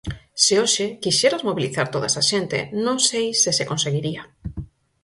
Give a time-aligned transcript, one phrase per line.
[0.43, 4.21] Se hoxe quixeras mobilizar toda esa xente, non sei se se conseguiría.